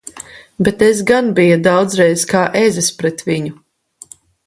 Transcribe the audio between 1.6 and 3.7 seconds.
daudzreiz kā ezis pret viņu!